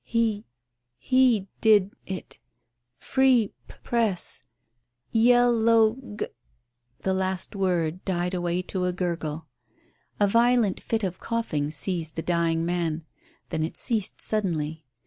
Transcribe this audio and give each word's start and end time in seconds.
"He 0.03 0.47
he 0.97 1.47
did 1.61 1.93
it. 2.07 2.39
Free 2.97 3.53
P 3.67 3.75
Press. 3.83 4.41
Yell 5.11 5.69
ow 5.69 5.95
G" 6.19 6.25
The 7.03 7.13
last 7.13 7.55
word 7.55 8.03
died 8.03 8.33
away 8.33 8.63
to 8.63 8.85
a 8.85 8.93
gurgle. 8.93 9.45
A 10.19 10.27
violent 10.27 10.79
fit 10.79 11.03
of 11.03 11.19
coughing 11.19 11.69
seized 11.69 12.15
the 12.15 12.23
dying 12.23 12.65
man, 12.65 13.05
then 13.49 13.61
it 13.61 13.77
ceased 13.77 14.21
suddenly. 14.23 14.87